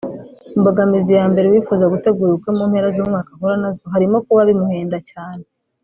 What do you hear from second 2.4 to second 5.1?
mu mpera z’umwaka ahura nazo harimo kuba bimuhenda